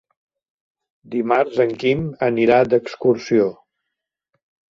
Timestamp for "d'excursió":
2.71-3.45